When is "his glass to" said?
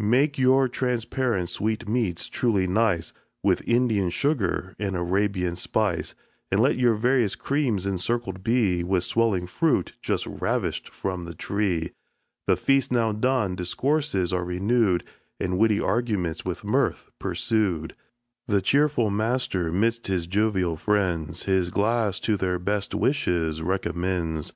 21.44-22.36